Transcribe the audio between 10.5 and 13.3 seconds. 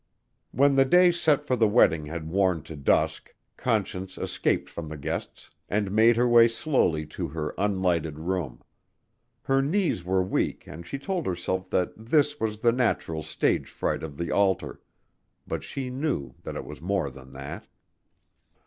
and she told herself that this was the natural